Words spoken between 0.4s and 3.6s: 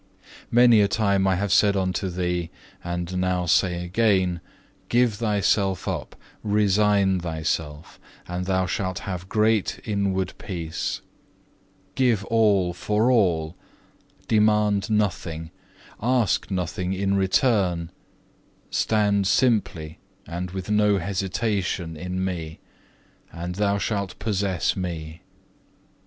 5. "Many a time I have said unto thee, and now